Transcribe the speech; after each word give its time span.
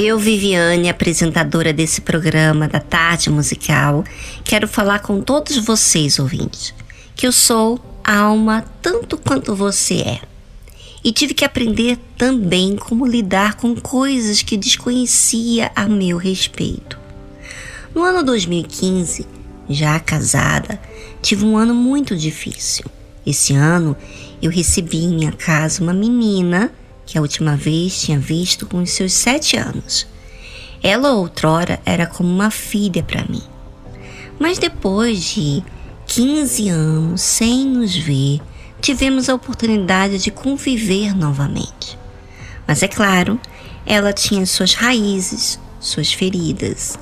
Eu, 0.00 0.16
Viviane, 0.16 0.88
apresentadora 0.88 1.72
desse 1.72 2.00
programa 2.00 2.68
da 2.68 2.78
Tarde 2.78 3.30
Musical, 3.30 4.04
quero 4.44 4.68
falar 4.68 5.00
com 5.00 5.20
todos 5.20 5.56
vocês, 5.56 6.20
ouvintes, 6.20 6.72
que 7.16 7.26
eu 7.26 7.32
sou 7.32 7.80
alma 8.04 8.64
tanto 8.80 9.18
quanto 9.18 9.56
você 9.56 9.94
é. 9.94 10.20
E 11.02 11.10
tive 11.10 11.34
que 11.34 11.44
aprender 11.44 11.98
também 12.16 12.76
como 12.76 13.04
lidar 13.04 13.56
com 13.56 13.74
coisas 13.74 14.40
que 14.40 14.56
desconhecia 14.56 15.72
a 15.74 15.88
meu 15.88 16.16
respeito. 16.16 16.96
No 17.92 18.04
ano 18.04 18.22
2015, 18.22 19.26
já 19.68 19.98
casada, 19.98 20.80
tive 21.20 21.44
um 21.44 21.56
ano 21.56 21.74
muito 21.74 22.16
difícil. 22.16 22.84
Esse 23.26 23.52
ano 23.52 23.96
eu 24.40 24.48
recebi 24.48 24.98
em 24.98 25.16
minha 25.16 25.32
casa 25.32 25.82
uma 25.82 25.92
menina 25.92 26.72
que 27.08 27.16
a 27.16 27.22
última 27.22 27.56
vez 27.56 28.02
tinha 28.02 28.18
visto 28.18 28.66
com 28.66 28.82
os 28.82 28.90
seus 28.90 29.14
sete 29.14 29.56
anos. 29.56 30.06
Ela 30.82 31.12
outrora 31.12 31.80
era 31.86 32.06
como 32.06 32.28
uma 32.28 32.50
filha 32.50 33.02
para 33.02 33.24
mim. 33.24 33.42
Mas 34.38 34.58
depois 34.58 35.24
de 35.24 35.64
15 36.06 36.68
anos 36.68 37.22
sem 37.22 37.64
nos 37.64 37.96
ver, 37.96 38.42
tivemos 38.78 39.30
a 39.30 39.34
oportunidade 39.34 40.18
de 40.18 40.30
conviver 40.30 41.16
novamente. 41.16 41.98
Mas 42.66 42.82
é 42.82 42.88
claro, 42.88 43.40
ela 43.86 44.12
tinha 44.12 44.44
suas 44.44 44.74
raízes, 44.74 45.58
suas 45.80 46.12
feridas. 46.12 46.98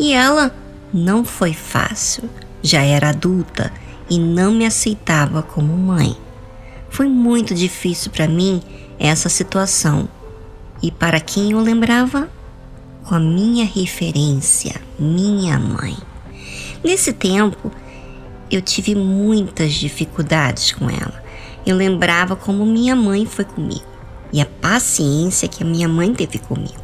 E 0.00 0.14
ela 0.14 0.56
não 0.90 1.22
foi 1.22 1.52
fácil. 1.52 2.30
Já 2.62 2.80
era 2.80 3.10
adulta 3.10 3.70
e 4.08 4.18
não 4.18 4.54
me 4.54 4.64
aceitava 4.64 5.42
como 5.42 5.76
mãe. 5.76 6.16
Foi 6.88 7.06
muito 7.06 7.54
difícil 7.54 8.10
para 8.10 8.26
mim 8.26 8.62
essa 8.98 9.28
situação 9.28 10.08
e 10.82 10.90
para 10.90 11.20
quem 11.20 11.52
eu 11.52 11.60
lembrava 11.60 12.28
com 13.04 13.14
a 13.14 13.20
minha 13.20 13.64
referência, 13.64 14.80
minha 14.98 15.58
mãe. 15.58 15.96
Nesse 16.82 17.12
tempo, 17.12 17.70
eu 18.50 18.60
tive 18.60 18.94
muitas 18.94 19.72
dificuldades 19.72 20.72
com 20.72 20.88
ela. 20.88 21.22
Eu 21.66 21.76
lembrava 21.76 22.36
como 22.36 22.66
minha 22.66 22.94
mãe 22.94 23.24
foi 23.24 23.44
comigo 23.44 23.84
e 24.32 24.40
a 24.40 24.46
paciência 24.46 25.48
que 25.48 25.62
a 25.62 25.66
minha 25.66 25.88
mãe 25.88 26.12
teve 26.12 26.38
comigo. 26.38 26.82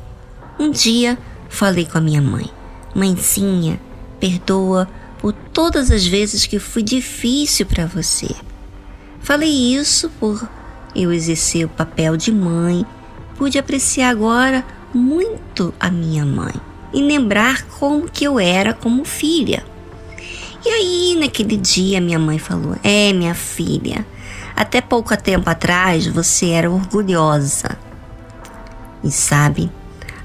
Um 0.59 0.71
dia 0.71 1.19
falei 1.49 1.85
com 1.85 1.99
a 1.99 2.01
minha 2.01 2.23
mãe: 2.23 2.47
Mãezinha, 2.95 3.81
perdoa 4.19 4.89
por 5.19 5.33
todas 5.33 5.91
as 5.91 6.07
vezes 6.07 6.47
que 6.47 6.59
fui 6.59 6.83
difícil 6.83 7.67
para 7.67 7.87
você. 7.87 8.35
Falei 9.21 9.51
isso 9.75 10.09
por 10.19 10.49
eu 10.95 11.13
exercer 11.13 11.67
o 11.67 11.69
papel 11.69 12.17
de 12.17 12.33
mãe, 12.33 12.85
pude 13.37 13.59
apreciar 13.59 14.11
agora 14.11 14.65
muito 14.93 15.73
a 15.79 15.91
minha 15.91 16.25
mãe 16.25 16.55
e 16.93 17.01
lembrar 17.03 17.63
como 17.79 18.09
que 18.09 18.25
eu 18.25 18.39
era 18.39 18.75
como 18.75 19.05
filha. 19.05 19.65
E 20.65 20.69
aí, 20.69 21.17
naquele 21.19 21.57
dia, 21.57 22.01
minha 22.01 22.19
mãe 22.19 22.39
falou: 22.39 22.77
É, 22.83 23.13
minha 23.13 23.35
filha, 23.35 24.05
até 24.55 24.81
pouco 24.81 25.17
tempo 25.17 25.49
atrás 25.49 26.07
você 26.07 26.51
era 26.51 26.71
orgulhosa. 26.71 27.79
E 29.03 29.11
sabe, 29.11 29.71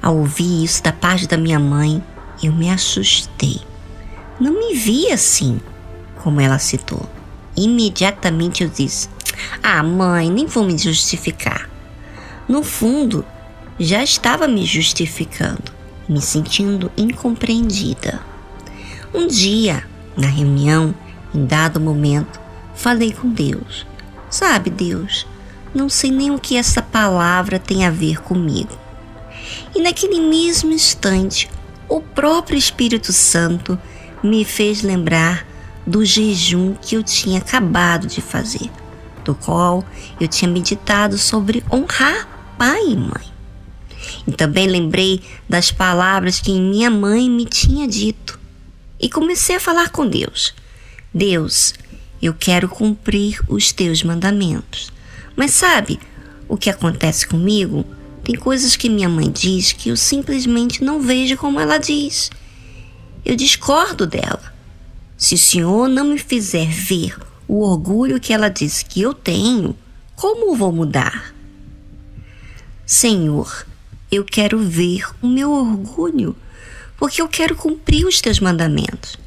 ao 0.01 0.17
ouvir 0.17 0.63
isso 0.63 0.83
da 0.83 0.91
parte 0.91 1.27
da 1.27 1.37
minha 1.37 1.59
mãe, 1.59 2.03
eu 2.43 2.51
me 2.51 2.69
assustei. 2.69 3.61
Não 4.37 4.51
me 4.51 4.75
vi 4.75 5.09
assim, 5.09 5.61
como 6.21 6.41
ela 6.41 6.59
citou. 6.59 7.07
Imediatamente 7.55 8.63
eu 8.63 8.69
disse: 8.69 9.07
ah, 9.67 9.81
mãe, 9.81 10.29
nem 10.29 10.45
vou 10.45 10.63
me 10.63 10.77
justificar. 10.77 11.67
No 12.47 12.61
fundo, 12.61 13.25
já 13.79 14.03
estava 14.03 14.47
me 14.47 14.63
justificando, 14.63 15.73
me 16.07 16.21
sentindo 16.21 16.91
incompreendida. 16.95 18.21
Um 19.11 19.25
dia, 19.25 19.83
na 20.15 20.27
reunião, 20.27 20.93
em 21.33 21.47
dado 21.47 21.79
momento, 21.79 22.39
falei 22.75 23.11
com 23.11 23.27
Deus. 23.27 23.87
Sabe, 24.29 24.69
Deus, 24.69 25.25
não 25.73 25.89
sei 25.89 26.11
nem 26.11 26.29
o 26.29 26.37
que 26.37 26.57
essa 26.57 26.83
palavra 26.83 27.57
tem 27.57 27.87
a 27.87 27.89
ver 27.89 28.21
comigo. 28.21 28.77
E 29.73 29.81
naquele 29.81 30.19
mesmo 30.19 30.73
instante, 30.73 31.49
o 31.89 32.01
próprio 32.01 32.55
Espírito 32.55 33.11
Santo 33.11 33.79
me 34.21 34.45
fez 34.45 34.83
lembrar 34.83 35.43
do 35.87 36.05
jejum 36.05 36.75
que 36.79 36.95
eu 36.95 37.01
tinha 37.01 37.39
acabado 37.39 38.05
de 38.05 38.21
fazer 38.21 38.69
do 39.25 39.35
qual 39.35 39.83
eu 40.19 40.27
tinha 40.27 40.49
meditado 40.49 41.17
sobre 41.17 41.63
honrar 41.71 42.55
pai 42.57 42.87
e 42.87 42.95
mãe. 42.95 43.35
E 44.27 44.31
também 44.31 44.67
lembrei 44.67 45.21
das 45.49 45.71
palavras 45.71 46.39
que 46.39 46.51
minha 46.51 46.89
mãe 46.89 47.29
me 47.29 47.45
tinha 47.45 47.87
dito. 47.87 48.39
E 48.99 49.09
comecei 49.09 49.57
a 49.57 49.59
falar 49.59 49.89
com 49.89 50.07
Deus. 50.07 50.53
Deus, 51.13 51.73
eu 52.21 52.33
quero 52.33 52.69
cumprir 52.69 53.41
os 53.47 53.71
teus 53.71 54.03
mandamentos. 54.03 54.91
Mas 55.35 55.51
sabe 55.51 55.99
o 56.47 56.55
que 56.55 56.69
acontece 56.69 57.27
comigo? 57.27 57.85
Tem 58.23 58.35
coisas 58.35 58.75
que 58.75 58.89
minha 58.89 59.09
mãe 59.09 59.29
diz 59.29 59.71
que 59.71 59.89
eu 59.89 59.97
simplesmente 59.97 60.83
não 60.83 61.01
vejo 61.01 61.37
como 61.37 61.59
ela 61.59 61.77
diz. 61.77 62.31
Eu 63.23 63.35
discordo 63.35 64.07
dela. 64.07 64.53
Se 65.17 65.35
o 65.35 65.37
Senhor 65.37 65.87
não 65.87 66.05
me 66.05 66.17
fizer 66.17 66.67
ver 66.67 67.15
o 67.47 67.61
orgulho 67.61 68.19
que 68.19 68.33
ela 68.33 68.49
diz 68.49 68.83
que 68.83 69.01
eu 69.01 69.13
tenho, 69.13 69.75
como 70.15 70.55
vou 70.55 70.71
mudar? 70.71 71.33
Senhor, 72.85 73.65
eu 74.11 74.23
quero 74.23 74.59
ver 74.59 75.05
o 75.21 75.27
meu 75.27 75.51
orgulho, 75.51 76.35
porque 76.97 77.21
eu 77.21 77.27
quero 77.27 77.55
cumprir 77.55 78.05
os 78.05 78.21
teus 78.21 78.39
mandamentos. 78.39 79.17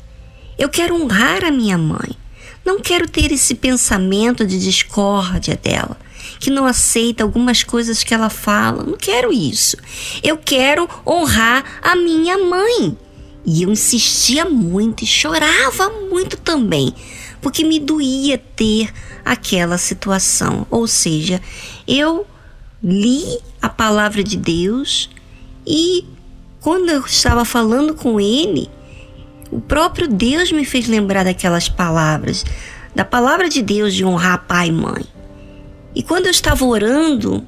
Eu 0.59 0.69
quero 0.69 0.95
honrar 0.95 1.45
a 1.45 1.51
minha 1.51 1.77
mãe. 1.77 2.17
Não 2.65 2.81
quero 2.81 3.09
ter 3.09 3.33
esse 3.33 3.55
pensamento 3.55 4.47
de 4.47 4.59
discórdia 4.59 5.57
dela, 5.57 5.97
que 6.39 6.51
não 6.51 6.67
aceita 6.67 7.23
algumas 7.23 7.62
coisas 7.62 8.03
que 8.03 8.12
ela 8.12 8.28
fala. 8.28 8.83
Não 8.83 8.97
quero 8.97 9.33
isso. 9.33 9.77
Eu 10.23 10.37
quero 10.37 10.89
honrar 11.07 11.65
a 11.83 11.97
minha 11.97 12.37
mãe. 12.39 12.97
E 13.47 13.62
eu 13.62 13.71
insistia 13.71 14.45
muito 14.45 15.05
e 15.05 15.07
chorava 15.07 15.89
muito 16.11 16.37
também, 16.37 16.93
porque 17.41 17.65
me 17.65 17.78
doía 17.78 18.38
ter 18.38 18.93
aquela 19.25 19.78
situação. 19.78 20.66
Ou 20.71 20.87
seja, 20.87 21.41
eu 21.87 22.26
li 22.82 23.38
a 23.60 23.69
palavra 23.69 24.22
de 24.22 24.37
Deus 24.37 25.10
e 25.66 26.04
quando 26.60 26.91
eu 26.91 27.00
estava 27.00 27.44
falando 27.44 27.94
com 27.94 28.21
ele, 28.21 28.69
o 29.50 29.60
próprio 29.60 30.09
Deus 30.09 30.53
me 30.53 30.65
fez 30.65 30.88
lembrar 30.88 31.25
daquelas 31.25 31.69
palavras, 31.69 32.44
da 32.94 33.04
palavra 33.04 33.48
de 33.48 33.62
Deus 33.62 33.94
de 33.94 34.04
honrar 34.04 34.44
pai 34.47 34.69
e 34.69 34.72
mãe. 34.72 35.04
E 35.94 36.03
quando 36.03 36.27
eu 36.27 36.31
estava 36.31 36.65
orando, 36.65 37.47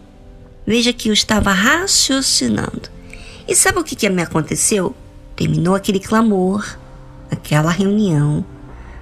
veja 0.66 0.92
que 0.92 1.08
eu 1.08 1.12
estava 1.12 1.52
raciocinando. 1.52 2.88
E 3.46 3.54
sabe 3.54 3.78
o 3.78 3.84
que, 3.84 3.96
que 3.96 4.08
me 4.08 4.22
aconteceu? 4.22 4.94
Terminou 5.36 5.74
aquele 5.74 6.00
clamor, 6.00 6.78
aquela 7.30 7.70
reunião. 7.70 8.44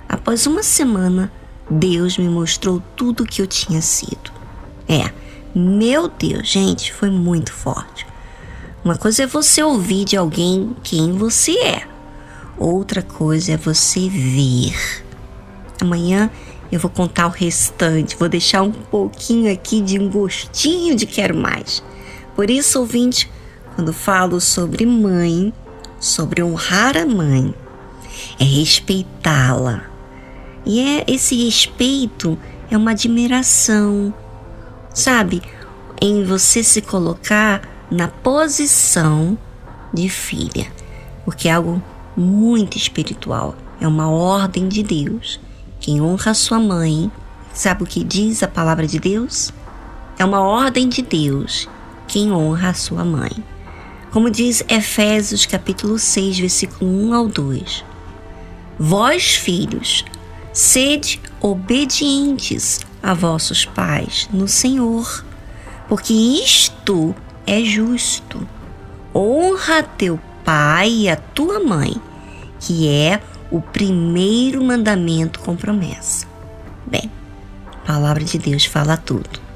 Após 0.09 0.47
uma 0.47 0.63
semana, 0.63 1.31
Deus 1.71 2.17
me 2.17 2.29
mostrou 2.29 2.83
tudo 2.97 3.23
o 3.23 3.27
que 3.27 3.43
eu 3.43 3.47
tinha 3.47 3.83
sido. 3.83 4.33
É, 4.89 5.11
meu 5.55 6.09
Deus, 6.09 6.49
gente, 6.49 6.93
foi 6.93 7.11
muito 7.11 7.53
forte. 7.53 8.07
Uma 8.83 8.97
coisa 8.97 9.25
é 9.25 9.27
você 9.27 9.63
ouvir 9.63 10.05
de 10.05 10.17
alguém 10.17 10.75
quem 10.83 11.13
você 11.13 11.59
é, 11.59 11.87
outra 12.57 13.03
coisa 13.03 13.53
é 13.53 13.57
você 13.57 14.09
ver. 14.09 15.05
Amanhã 15.81 16.31
eu 16.73 16.81
vou 16.81 16.91
contar 16.91 17.27
o 17.27 17.31
restante, 17.31 18.17
vou 18.17 18.29
deixar 18.29 18.63
um 18.63 18.73
pouquinho 18.73 19.53
aqui 19.53 19.81
de 19.81 19.99
um 19.99 20.09
gostinho 20.09 20.97
de 20.97 21.07
quero 21.07 21.37
mais. 21.37 21.83
Por 22.35 22.49
isso, 22.49 22.79
ouvinte, 22.79 23.31
quando 23.75 23.93
falo 23.93 24.41
sobre 24.41 24.87
mãe, 24.87 25.53
sobre 26.01 26.43
honrar 26.43 26.97
a 26.97 27.07
mãe, 27.07 27.55
é 28.39 28.45
respeitá-la, 28.45 29.83
e 30.69 30.81
é 30.81 31.05
esse 31.09 31.35
respeito 31.43 32.39
é 32.71 32.77
uma 32.77 32.91
admiração, 32.91 34.13
sabe? 34.93 35.41
Em 36.01 36.23
você 36.25 36.63
se 36.63 36.83
colocar 36.83 37.63
na 37.91 38.07
posição 38.07 39.39
de 39.95 40.11
filha, 40.11 40.71
porque 41.25 41.49
é 41.49 41.53
algo 41.53 41.83
muito 42.15 42.77
espiritual, 42.77 43.57
é 43.81 43.89
uma 43.89 44.11
ordem 44.11 44.69
de 44.69 44.83
Deus. 44.83 45.41
Quem 45.81 46.03
honra 46.03 46.35
sua 46.35 46.61
mãe, 46.61 47.11
sabe 47.55 47.85
o 47.85 47.87
que 47.87 48.05
diz 48.05 48.43
a 48.43 48.49
palavra 48.49 48.87
de 48.87 48.99
Deus? 48.99 49.51
É 50.19 50.25
uma 50.25 50.41
ordem 50.41 50.87
de 50.87 51.01
Deus 51.01 51.67
quem 52.07 52.31
honra 52.31 52.71
a 52.71 52.75
sua 52.75 53.05
mãe. 53.05 53.33
Como 54.11 54.31
diz 54.31 54.63
Efésios 54.69 55.47
capítulo 55.47 55.99
6, 55.99 56.39
versículo 56.39 56.91
1 56.91 57.15
ao 57.15 57.29
2. 57.29 57.85
Vós, 58.79 59.35
filhos, 59.35 60.05
Sede 60.59 61.21
obedientes 61.41 62.81
a 63.01 63.15
vossos 63.15 63.65
pais 63.65 64.29
no 64.33 64.49
Senhor, 64.49 65.25
porque 65.89 66.13
isto 66.13 67.15
é 67.47 67.63
justo. 67.63 68.45
honra 69.15 69.85
teu 69.85 70.19
pai 70.45 70.91
e 70.91 71.09
a 71.09 71.15
tua 71.15 71.61
mãe, 71.61 71.95
que 72.59 72.89
é 72.89 73.23
o 73.53 73.61
primeiro 73.61 74.61
mandamento 74.65 75.39
com 75.39 75.55
promessa. 75.55 76.27
Bem, 76.85 77.09
a 77.85 77.87
palavra 77.87 78.25
de 78.25 78.37
Deus 78.37 78.65
fala 78.65 78.97
tudo. 78.97 79.48